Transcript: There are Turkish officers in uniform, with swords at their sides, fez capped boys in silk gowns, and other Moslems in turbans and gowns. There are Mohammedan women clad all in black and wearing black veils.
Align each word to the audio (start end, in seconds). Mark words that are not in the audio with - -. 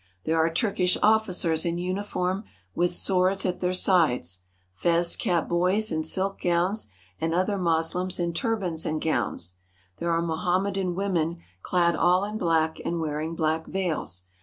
There 0.25 0.35
are 0.37 0.51
Turkish 0.51 0.97
officers 1.03 1.63
in 1.63 1.77
uniform, 1.77 2.43
with 2.73 2.89
swords 2.89 3.45
at 3.45 3.59
their 3.59 3.71
sides, 3.75 4.39
fez 4.73 5.15
capped 5.15 5.47
boys 5.47 5.91
in 5.91 6.03
silk 6.03 6.41
gowns, 6.41 6.87
and 7.19 7.35
other 7.35 7.55
Moslems 7.55 8.19
in 8.19 8.33
turbans 8.33 8.83
and 8.83 8.99
gowns. 8.99 9.57
There 9.99 10.09
are 10.09 10.23
Mohammedan 10.23 10.95
women 10.95 11.37
clad 11.61 11.95
all 11.95 12.25
in 12.25 12.39
black 12.39 12.79
and 12.83 12.99
wearing 12.99 13.35
black 13.35 13.67
veils. 13.67 14.23